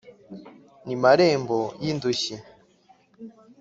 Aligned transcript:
ni 0.85 0.95
marembo 1.03 1.59
y' 1.83 1.89
indushyi; 1.91 2.35